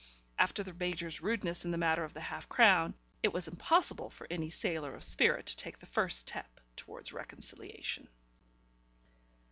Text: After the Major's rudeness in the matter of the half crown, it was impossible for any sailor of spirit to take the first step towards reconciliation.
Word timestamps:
After 0.39 0.63
the 0.63 0.73
Major's 0.73 1.21
rudeness 1.21 1.63
in 1.63 1.69
the 1.69 1.77
matter 1.77 2.03
of 2.03 2.15
the 2.15 2.21
half 2.21 2.49
crown, 2.49 2.95
it 3.21 3.31
was 3.33 3.47
impossible 3.47 4.09
for 4.09 4.25
any 4.31 4.49
sailor 4.49 4.95
of 4.95 5.03
spirit 5.03 5.45
to 5.45 5.55
take 5.55 5.77
the 5.77 5.85
first 5.85 6.17
step 6.17 6.59
towards 6.75 7.13
reconciliation. 7.13 8.07